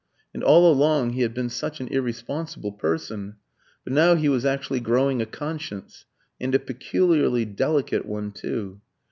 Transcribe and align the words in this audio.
And 0.33 0.43
all 0.43 0.71
along 0.71 1.11
he 1.11 1.21
had 1.21 1.31
been 1.35 1.49
such 1.49 1.79
an 1.79 1.87
irresponsible 1.89 2.71
person, 2.71 3.35
but 3.83 3.93
now 3.93 4.15
he 4.15 4.27
was 4.29 4.47
actually 4.47 4.79
growing 4.79 5.21
a 5.21 5.27
conscience, 5.27 6.05
and 6.39 6.55
a 6.55 6.59
peculiarly 6.59 7.45
delicate 7.45 8.07
one 8.07 8.31
too. 8.31 8.81